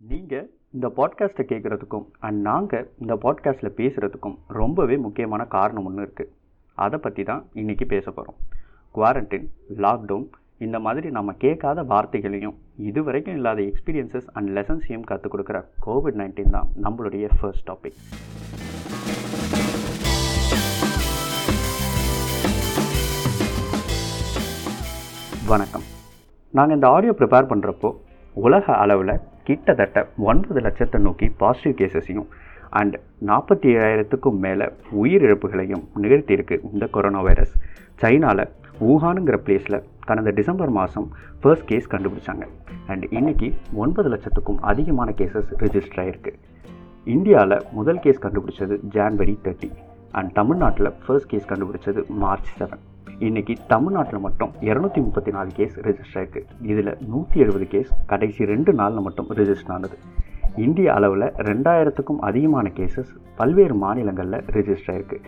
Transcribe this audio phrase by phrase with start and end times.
[0.00, 6.30] நீங்கள் இந்த பாட்காஸ்ட்டை கேட்குறதுக்கும் அண்ட் நாங்கள் இந்த பாட்காஸ்ட்டில் பேசுகிறதுக்கும் ரொம்பவே முக்கியமான காரணம் ஒன்று இருக்குது
[6.74, 8.38] அதை பற்றி தான் இன்றைக்கி பேச போகிறோம்
[8.94, 10.26] குவாரண்டைன் லாக்டவுன்
[10.58, 16.68] இந்த மாதிரி நம்ம கேட்காத வார்த்தைகளையும் இதுவரைக்கும் இல்லாத எக்ஸ்பீரியன்சஸ் அண்ட் லெசன்ஸையும் கற்றுக் கொடுக்குற கோவிட் நைன்டீன் தான்
[16.82, 18.00] நம்மளுடைய ஃபர்ஸ்ட் டாபிக்
[25.46, 25.82] வணக்கம்.
[26.50, 27.96] நாங்கள் இந்த ஆடியோ ப்ரிப்பேர் பண்ணுறப்போ
[28.34, 29.20] உலக அளவில்
[29.50, 29.98] கிட்டத்தட்ட
[30.30, 32.28] ஒன்பது லட்சத்தை நோக்கி பாசிட்டிவ் கேசஸையும்
[32.80, 32.96] அண்ட்
[33.26, 34.66] நாற்பத்தி ஏழாயிரத்துக்கும் மேலே
[35.02, 37.54] உயிரிழப்புகளையும் நிகழ்த்தியிருக்கு இந்த கொரோனா வைரஸ்
[38.02, 38.44] சைனாவில்
[38.90, 41.08] ஊஹானுங்கிற பிளேஸில் கடந்த டிசம்பர் மாதம்
[41.40, 42.44] ஃபர்ஸ்ட் கேஸ் கண்டுபிடிச்சாங்க.
[42.86, 46.32] அண்ட் இன்றைக்கி ஒன்பது லட்சத்துக்கும் அதிகமான கேசஸ் ரிஜிஸ்டர் ஆகிருக்கு
[47.04, 49.70] இந்தியாவில் முதல் கேஸ் கண்டுபிடிச்சது ஜான்வரி தேர்ட்டி
[50.12, 52.82] அண்ட் தமிழ்நாட்டில் ஃபர்ஸ்ட் கேஸ் கண்டுபிடிச்சது மார்ச் செவன்
[53.26, 56.42] இன்றைக்கி தமிழ்நாட்டில் மட்டும் இரநூத்தி முப்பத்தி நாலு கேஸ் ரெஜிஸ்டர் ஆயிருக்கு.
[56.72, 59.96] இதில் நூற்றி எழுபது கேஸ் கடைசி ரெண்டு நாளில் மட்டும் ரெஜிஸ்டர் ஆனது.
[60.56, 65.18] இந்திய அளவில் ரெண்டாயிரத்துக்கும் அதிகமான கேசஸ் பல்வேறு மாநிலங்களில் ரெஜிஸ்டர் ஆயிருக்கு.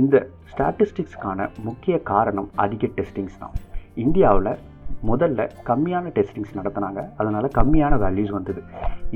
[0.00, 0.16] இந்த
[0.50, 3.56] ஸ்டாட்டிஸ்டிக்ஸ்க்கான முக்கிய காரணம் அதிக டெஸ்டிங்ஸ் தான்.
[4.04, 4.52] இந்தியாவில்
[5.10, 7.00] முதல்ல கம்மியான டெஸ்டிங்ஸ் நடத்தினாங்க.
[7.16, 8.62] அதனால் கம்மியான வேல்யூஸ் வந்தது.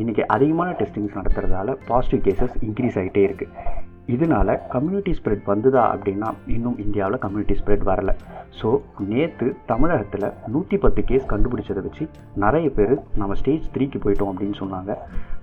[0.01, 3.53] இன்றைக்கி அதிகமான டெஸ்டிங்ஸ் நடத்துறதால பாசிட்டிவ் கேசஸ் இன்க்ரீஸ் ஆகிட்டே இருக்குது
[4.07, 8.15] இதனால் கம்யூனிட்டி ஸ்ப்ரெட் வந்ததா அப்படின்னா இன்னும் இந்தியாவில் கம்யூனிட்டி ஸ்ப்ரெட் வரலை.
[8.59, 8.69] ஸோ
[9.13, 12.07] நேற்று தமிழகத்தில் நூற்றி பத்து கேஸ் கண்டுபிடிச்சதை வச்சு
[12.45, 14.95] நிறைய பேர் நம்ம ஸ்டேஜ் த்ரீக்கு போயிட்டோம் அப்படின்னு சொன்னாங்க.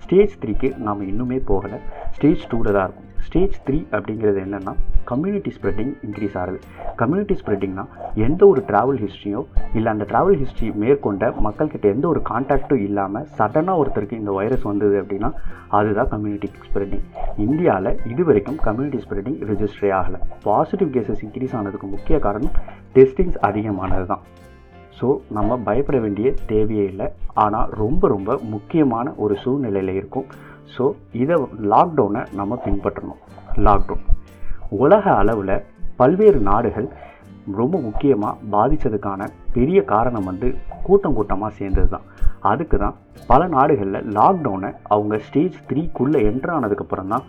[0.04, 1.80] ஸ்டேஜ் த்ரீக்கு நாம் இன்னுமே போகலை.
[2.18, 3.10] ஸ்டேஜ் டூவில் தான் இருக்கும்.
[3.26, 4.74] ஸ்டேஜ் த்ரீ அப்படிங்கிறது என்னென்னா
[5.12, 6.60] கம்யூனிட்டி ஸ்ப்ரெட்டிங் இன்க்ரீஸ் ஆகுது.
[7.02, 7.86] கம்யூனிட்டி ஸ்ப்ரெட்டிங்னா
[8.28, 9.42] எந்த ஒரு ட்ராவல் ஹிஸ்ட்ரியோ
[9.78, 14.98] இல்லை அந்த ட்ராவல் ஹிஸ்ட்ரி மேற்கொண்ட மக்கள்கிட்ட எந்த ஒரு கான்டாக்டும் இல்லாமல் சடனாக ஒருத்தருக்கு இந்த வைரஸ் வந்தது
[15.04, 15.32] அப்படின்னா
[15.80, 17.08] அதுதான் கம்யூனிட்டி ஸ்ப்ரெட்டிங்
[17.46, 20.20] இந்தியாவில் இது வரைக்கும் கம்யூனிட்டி ஸ்ப்ரெட்டிங் ரிஜிஸ்டரே ஆகலை.
[20.50, 22.56] பாசிட்டிவ் கேசஸ் இன்க்ரீஸ் ஆனதுக்கு முக்கிய காரணம்
[22.98, 24.24] டெஸ்டிங்ஸ் அதிகமானது தான்.
[25.00, 27.06] ஸோ நம்ம பயப்பட வேண்டிய தேவையே இல்லை.
[27.44, 30.28] ஆனால் ரொம்ப ரொம்ப முக்கியமான ஒரு சூழ்நிலையில் இருக்கும்.
[30.76, 30.84] ஸோ
[31.22, 31.36] இதை
[31.74, 33.22] லாக்டவுனை நம்ம பின்பற்றணும்.
[33.68, 34.06] லாக்டவுன்
[34.84, 35.56] உலக அளவில்
[36.02, 36.90] பல்வேறு நாடுகள்
[37.60, 39.22] ரொம்ப முக்கியமாக பாதித்ததுக்கான
[39.56, 40.48] பெரிய காரணம் வந்து
[40.88, 42.06] கூட்டம் கூட்டமாக சேர்ந்தது தான்
[42.50, 42.98] அதுக்கு தான்
[43.30, 47.26] பல நாடுகளில் லாக்டவுனை அவங்க ஸ்டேஜ் த்ரீக்குள்ளே என்ட்ரு ஆனதுக்கப்புறம் தான்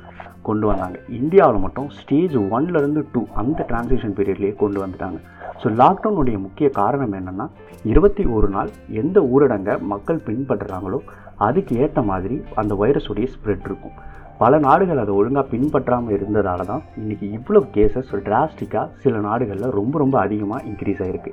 [0.49, 0.97] கொண்டு வந்தாங்க.
[1.19, 5.19] இந்தியாவில் மட்டும் ஸ்டேஜ் ஒன்லேருந்து டூ அந்த டிரான்சிஷன் பீரியட்லேயே கொண்டு வந்துட்டாங்க.
[5.61, 7.47] ஸோ லாக்டவுனுடைய முக்கிய காரணம் என்னென்னா
[7.91, 8.71] இருபத்தி ஒரு நாள்
[9.03, 10.99] எந்த ஊரடங்கை மக்கள் பின்பற்றுறாங்களோ
[11.49, 13.97] அதுக்கு ஏற்ற மாதிரி அந்த வைரஸுடைய ஸ்ப்ரெட் இருக்கும்.
[14.43, 20.17] பல நாடுகள் அதை ஒழுங்காக பின்பற்றாமல் இருந்ததால தான் இன்றைக்கி இவ்வளோ கேசஸ் டிராஸ்டிக்காக சில நாடுகளில் ரொம்ப ரொம்ப
[20.27, 21.33] அதிகமாக இன்க்ரீஸ் ஆகிருக்கு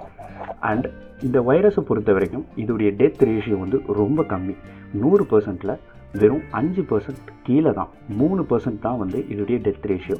[0.69, 0.87] அண்ட்
[1.27, 4.55] இந்த வைரஸை பொறுத்த வரைக்கும் இதோடைய டெத் ரேஷியோ வந்து ரொம்ப கம்மி.
[5.01, 5.73] நூறு பர்சன்ட்டில்
[6.19, 7.89] வெறும் அஞ்சு பர்சன்ட் கீழே தான்.
[8.19, 10.17] மூணு பர்சன்ட் தான் வந்து இதோடைய டெத் ரேஷியோ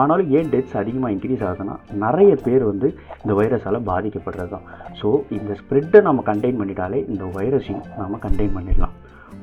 [0.00, 2.88] ஆனாலும் ஏன் டெத்ஸ் அதிகமாக இன்க்ரீஸ் ஆகுதுன்னா நிறைய பேர் வந்து
[3.22, 4.66] இந்த வைரஸால் பாதிக்கப்படுறது தான்.
[5.00, 5.08] ஸோ
[5.38, 8.91] இந்த ஸ்ப்ரெட்டை நம்ம கண்டெயின் பண்ணிட்டாலே இந்த வைரஸையும் நம்ம கண்டெயின் பண்ணிடலாம்.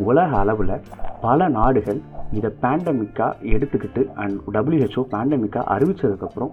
[0.07, 0.73] உலக அளவில்
[1.21, 1.99] பல நாடுகள்
[2.37, 6.51] இதை பேண்டமிக்காக எடுத்துக்கிட்டு அண்ட் டபிள்யூஹெச்ஓ பேண்டமிக்காக அறிவித்ததுக்கப்புறம்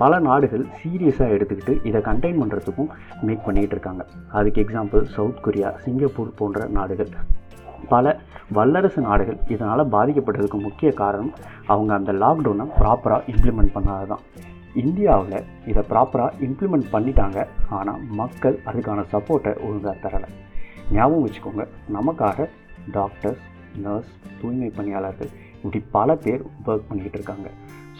[0.00, 2.90] பல நாடுகள் சீரியஸாக எடுத்துக்கிட்டு இதை கண்டெயின் பண்ணுறதுக்கும்
[3.26, 4.04] மேக் பண்ணிகிட்டு இருக்காங்க.
[4.38, 7.12] அதுக்கு எக்ஸாம்பிள் சவுத் கொரியா சிங்கப்பூர் போன்ற நாடுகள்.
[7.92, 8.16] பல
[8.56, 11.32] வல்லரசு நாடுகள் இதனால் பாதிக்கப்பட்டதுக்கு முக்கிய காரணம்
[11.72, 14.24] அவங்க அந்த லாக்டவுனை ப்ராப்பராக இம்ப்ளிமெண்ட் பண்ணாது தான்
[14.82, 17.40] இந்தியாவில் இதை ப்ராப்பராக இம்ப்ளிமெண்ட் பண்ணிட்டாங்க.
[17.78, 20.30] ஆனால் மக்கள் அதுக்கான சப்போர்ட்டை ஒழுங்காக தரலை.
[20.92, 21.64] ஞாபகம் வச்சுக்கோங்க.
[21.96, 22.48] நமக்காக
[22.98, 23.42] டாக்டர்ஸ்
[23.84, 25.30] நர்ஸ் தூய்மை பணியாளர்கள்
[25.62, 27.48] இப்படி பல பேர் ஒர்க் பண்ணிக்கிட்டு இருக்காங்க.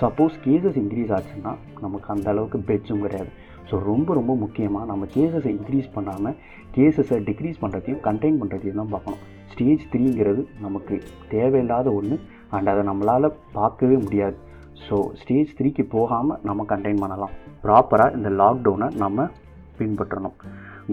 [0.00, 1.52] சப்போஸ் கேசஸ் இன்க்ரீஸ் ஆச்சுன்னா
[1.84, 3.30] நமக்கு அந்த அளவுக்கு பெட்ஸும் கிடையாது.
[3.68, 6.36] ஸோ ரொம்ப ரொம்ப முக்கியமாக நம்ம கேசஸை இன்க்ரீஸ் பண்ணாமல்
[6.76, 9.22] கேசஸை டிக்ரீஸ் பண்ணுறதையும் கண்டெயின் பண்ணுறதையும் தான் பார்க்கணும்.
[9.52, 10.94] ஸ்டேஜ் த்ரீங்கிறது நமக்கு
[11.34, 12.16] தேவையில்லாத ஒன்று
[12.56, 14.36] அண்ட் அதை நம்மளால் பார்க்கவே முடியாது.
[14.86, 17.34] ஸோ ஸ்டேஜ் த்ரீக்கு போகாமல் நம்ம கண்டெயின் பண்ணலாம்.
[17.64, 19.28] ப்ராப்பராக இந்த லாக்டவுனை நம்ம
[19.78, 20.36] பின்பற்றணும்.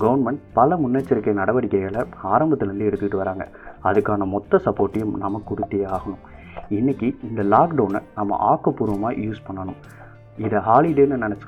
[0.03, 2.01] கவர்மெண்ட் பல முன்னெச்சரிக்கை நடவடிக்கைகளை
[2.33, 3.45] ஆரம்பத்துலேருந்து எடுத்துக்கிட்டு வராங்க.
[3.89, 6.21] அதுக்கான மொத்த சப்போர்ட்டையும் நம்ம கொடுத்தே ஆகணும்.
[6.77, 9.79] இன்றைக்கி இந்த லாக்டவுனை நம்ம ஆக்கப்பூர்வமாக யூஸ் பண்ணணும்.
[10.45, 11.47] இதை ஹாலிடேன்னு நினச்சி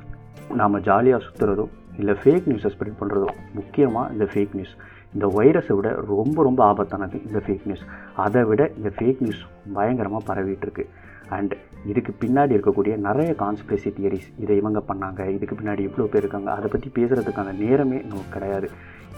[0.59, 1.65] நாம் ஜாலியாக சுற்றுறதோ
[2.01, 4.75] இல்லை ஃபேக் நியூஸை ஸ்ப்ரெட் பண்ணுறதோ முக்கியமாக இந்த ஃபேக் நியூஸ்
[5.15, 7.83] இந்த வைரஸை விட ரொம்ப ரொம்ப ஆபத்தானது இந்த ஃபேக் நியூஸ்
[8.25, 9.41] அதை விட இந்த ஃபேக் நியூஸ்
[9.75, 10.85] பயங்கரமாக பரவிட்டுருக்கு
[11.29, 11.53] அண்ட்
[11.85, 15.27] இதுக்கு பின்னாடி இருக்கக்கூடிய நிறைய கான்ஸ்பிரசி தியரிஸ் இதை இவங்க பண்ணாங்க.
[15.35, 16.51] இதுக்கு பின்னாடி இவ்வளோ பேர் இருக்காங்க.
[16.51, 18.69] அதை பற்றி பேசுகிறதுக்கான நேரமே நமக்கு கிடையாது.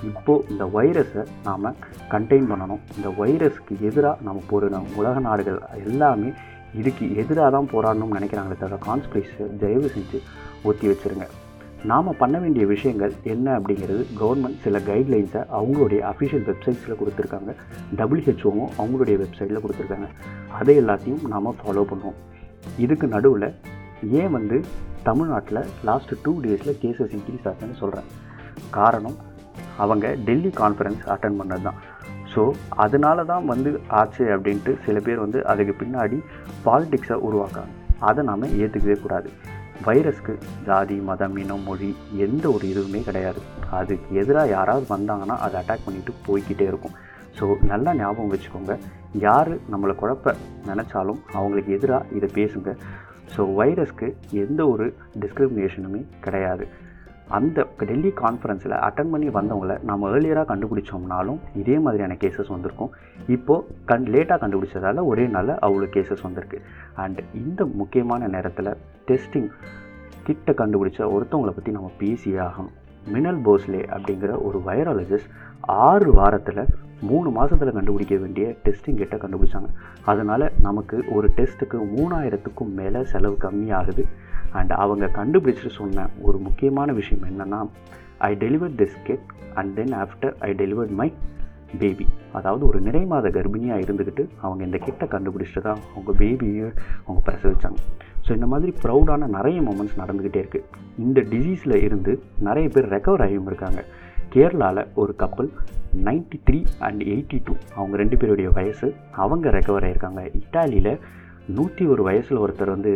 [0.03, 1.75] இப்போது இந்த வைரஸை நாம்
[2.09, 2.83] கண்டெயின் பண்ணணும்.
[2.95, 4.89] இந்த வைரஸ்க்கு எதிராக நம்ம போரிடணும்.
[4.95, 6.31] உலக நாடுகள் எல்லாமே
[6.73, 10.19] இதுக்கு எதிராக தான் போராடணும்னு நினைக்கிறாங்களே தவிர கான்ஸ்பிரஸை தயவு செஞ்சு
[10.63, 11.27] ஒத்தி வச்சுருங்க.
[11.89, 17.51] நாம் பண்ண வேண்டிய விஷயங்கள் என்ன அப்படிங்கிறது கவர்மெண்ட் சில கைட்லைன்ஸை அவங்களுடைய அஃபிஷியல் வெப்சைட்ஸில் கொடுத்துருக்காங்க.
[17.99, 20.07] டபிள்யூஹெச்ஓவும் அவங்களுடைய வெப்சைட்டில் கொடுத்துருக்காங்க.
[20.59, 22.19] அதை எல்லாத்தையும் நாம் ஃபாலோ பண்ணுவோம்.
[22.83, 23.47] இதுக்கு நடுவில்
[24.21, 24.59] ஏன் வந்து
[25.09, 28.07] தமிழ்நாட்டில் லாஸ்ட்டு டூ டேஸில் கேசஸ் இன்க்ரீஸ் ஆகுதுன்னு சொல்கிறேன்
[28.77, 29.17] காரணம்
[29.83, 31.81] அவங்க டெல்லி கான்ஃபரன்ஸ் அட்டன் பண்ணது தான்
[32.33, 32.43] ஸோ
[32.85, 36.17] அதனால தான் வந்து ஆச்சு அப்படின்ட்டு சில பேர் வந்து அதுக்கு பின்னாடி
[36.65, 37.73] பாலிடிக்ஸை உருவாக்காங்க
[38.09, 39.29] அதை நாம் ஏற்றுக்கவே கூடாது.
[39.85, 40.33] வைரஸ்க்கு
[40.67, 41.89] ஜாதி மதம் இனம் மொழி
[42.25, 43.39] எந்த ஒரு இதுவுமே கிடையாது.
[43.79, 46.95] அதுக்கு எதிராக யாராவது வந்தாங்கன்னா அதை அட்டாக் பண்ணிட்டு போய்க்கிட்டே இருக்கும்.
[47.37, 48.75] ஸோ நல்லா ஞாபகம் வச்சுக்கோங்க.
[49.25, 50.33] யார் நம்மளை குழப்ப
[50.69, 52.71] நினச்சாலும் அவங்களுக்கு எதிராக இதை பேசுங்க.
[53.35, 54.09] ஸோ வைரஸ்க்கு
[54.43, 54.87] எந்த ஒரு
[55.23, 56.65] டிஸ்கிரிமினேஷனுமே கிடையாது.
[57.27, 62.92] அந்த டெல்லி கான்ஃபரன்ஸில் அட்டன் பண்ணி வந்தவங்கள நம்ம ஏர்லியராக கண்டுபிடிச்சோம்னாலும் இதே மாதிரியான கேசஸ் வந்திருக்கும்.
[63.27, 66.62] இப்போது கண் லேட்டாக கண்டுபிடிச்சதால ஒரே நாளில் அவ்வளோ கேசஸ் வந்திருக்கு.
[66.95, 68.77] அண்ட் இந்த முக்கியமான நேரத்தில்
[69.07, 69.50] டெஸ்டிங்
[70.24, 72.74] கிட்ட கண்டுபிடிச்ச ஒருத்தவங்களை பற்றி நம்ம பேசியே ஆகணும்.
[73.07, 76.66] மினல் போஸ்லே அப்படிங்கிற ஒரு வைரலஜிஸ்ட் ஆறு வாரத்தில்
[77.01, 79.69] மூணு மாதத்தில் கண்டுபிடிக்க வேண்டிய டெஸ்டிங் கிட்ட கண்டுபிடிச்சாங்க.
[80.06, 84.06] அதனால் நமக்கு ஒரு டெஸ்ட்டுக்கு மூணாயிரத்துக்கும் மேலே செலவு கம்மியாகுது.
[84.55, 87.61] அண்ட் அவங்க கண்டுபிடிச்சிட்டு சொன்ன ஒரு முக்கியமான விஷயம் என்னென்னா
[88.29, 89.29] I deliver this kid
[89.59, 91.07] and then after I delivered my
[91.79, 92.05] baby
[92.37, 96.67] அதாவது ஒரு நிறை மாத கர்ப்பிணியாக இருந்துக்கிட்டு அவங்க இந்த கிட்டை கண்டுபிடிச்சிட்டு தான் அவங்க பேபியை
[97.05, 97.79] அவங்க பிரசவிச்சாங்க.
[98.25, 100.67] ஸோ இந்த மாதிரி ப்ரௌடான நிறைய மூமெண்ட்ஸ் நடந்துக்கிட்டே இருக்குது
[101.05, 102.13] இந்த டிசீஸில் இருந்து
[102.47, 103.81] நிறைய பேர் ரெக்கவர் ஆகியும் இருக்காங்க.
[104.33, 105.49] கேரளாவில் ஒரு கப்பல்
[106.07, 108.87] ninety three and eighty two அவங்க ரெண்டு பேருடைய வயசு
[109.23, 110.93] அவங்க ரெக்கவர் ஆகியிருக்காங்க இட்டாலியில்
[111.57, 112.93] நூற்றி ஒரு வயசில் ஒருத்தர் வந்து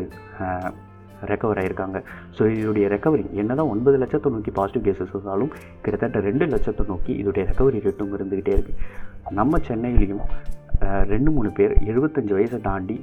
[1.24, 1.98] ரெக்கவர் ஆகியிருக்காங்க
[2.38, 5.51] ஸோ இதோடைய ரெக்கவரி என்ன தான் ஒன்பது லட்சத்தை நோக்கி பாசிட்டிவ் கேசஸ் இருந்தாலும்
[5.83, 8.80] கிட்டத்தட்ட ரெண்டு லட்சத்தை நோக்கி இதோடைய ரெக்கவரி ரேட்டும் இருந்துக்கிட்டே இருக்குது
[9.31, 10.24] நம்ம சென்னையிலையும்
[11.07, 12.98] ரெண்டு மூணு பேர் எழுபத்தஞ்சு வயசை தாண்டி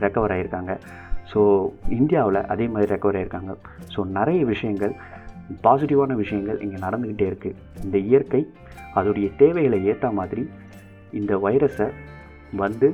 [0.00, 0.72] ரெக்கவர் ஆகியிருக்காங்க
[1.32, 1.40] ஸோ
[1.90, 3.52] இந்தியாவில் அதே மாதிரி ரெக்கவர் ஆகியிருக்காங்க
[3.94, 4.94] ஸோ நிறைய விஷயங்கள்
[5.62, 8.42] பாசிட்டிவான விஷயங்கள் இங்கே நடந்துக்கிட்டே இருக்குது இந்த இயற்கை
[8.94, 10.42] அதோடைய தேவைகளை ஏற்ற மாதிரி
[11.12, 11.88] இந்த வைரஸை
[12.56, 12.88] வந்து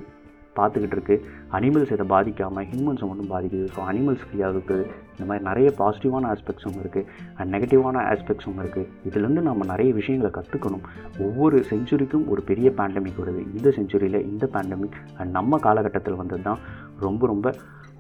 [0.58, 1.22] பார்த்துக்கிட்டு இருக்குது
[1.58, 3.66] அனிமல்ஸ் இதை பாதிக்காமல் ஹியூமன்ஸை மட்டும் பாதிக்குது.
[3.74, 7.06] ஸோ அனிமல்ஸ் ஃப்ரீயாக இருக்குது இந்த மாதிரி நிறைய பாசிட்டிவான ஆஸ்பெக்ட்ஸும் இருக்குது
[7.36, 10.84] அண்ட் நெகட்டிவான ஆஸ்பெக்ட்ஸும் இருக்குது இதுலேருந்து நம்ம நிறைய விஷயங்களை கற்றுக்கணும்
[11.26, 13.42] ஒவ்வொரு செஞ்சுரிக்கும் ஒரு பெரிய பேண்டமிக் வருது.
[13.56, 16.62] இந்த செஞ்சுரியில் இந்த பேண்டமிக் அண்ட் நம்ம காலகட்டத்தில் வந்தது தான்
[17.06, 17.54] ரொம்ப ரொம்ப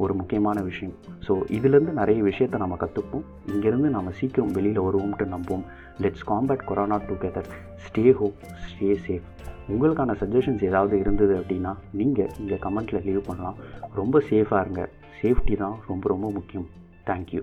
[0.04, 0.94] ஒரு முக்கியமான விஷயம்.
[1.26, 5.64] ஸோ இதுலேருந்து நிறைய விஷயத்தை நம்ம கற்றுப்போம் இங்கேருந்து நம்ம சீக்கிரம் வெளியில் வருவோம்ட்டு நம்புவோம்.
[6.04, 7.48] Let's combat corona together
[7.84, 8.36] stay home
[8.66, 9.28] stay safe
[9.72, 13.58] உங்களுக்கான சஜஷன்ஸ் ஏதாவது இருந்தது அப்படின்னா நீங்கள் இங்கே கமெண்ட்டில் லீவ் பண்ணலாம்.
[13.94, 14.84] ரொம்ப சேஃபாக இருங்க.
[15.20, 16.66] சேஃப்டி தான் ரொம்ப ரொம்ப முக்கியம்.
[17.10, 17.42] தேங்க்யூ